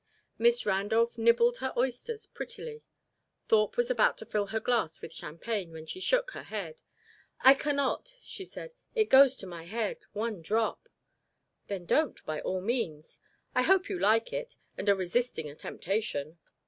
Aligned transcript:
Miss 0.39 0.65
Randolph 0.65 1.19
nibbled 1.19 1.57
her 1.57 1.71
oysters 1.77 2.25
prettily. 2.25 2.83
Thorpe 3.47 3.77
was 3.77 3.91
about 3.91 4.17
to 4.17 4.25
fill 4.25 4.47
her 4.47 4.59
glass 4.59 4.99
with 4.99 5.13
champagne, 5.13 5.71
when 5.71 5.85
she 5.85 5.99
shook 5.99 6.31
her 6.31 6.41
head. 6.41 6.81
"I 7.41 7.53
cannot," 7.53 8.15
she 8.19 8.43
said. 8.43 8.73
"It 8.95 9.09
goes 9.11 9.37
to 9.37 9.45
my 9.45 9.65
head 9.65 9.99
one 10.13 10.41
drop." 10.41 10.89
"Then 11.67 11.85
don't, 11.85 12.25
by 12.25 12.41
all 12.41 12.61
means. 12.61 13.19
I 13.53 13.61
hope 13.61 13.89
you 13.89 13.99
like 13.99 14.33
it, 14.33 14.57
and 14.75 14.89
are 14.89 14.95
resisting 14.95 15.47
a 15.51 15.53
temptation." 15.55 16.39